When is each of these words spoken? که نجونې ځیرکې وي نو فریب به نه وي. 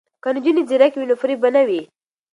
که 0.23 0.29
نجونې 0.35 0.61
ځیرکې 0.69 0.97
وي 0.99 1.05
نو 1.09 1.15
فریب 1.21 1.39
به 1.41 1.49
نه 1.55 1.61
وي. 1.67 1.81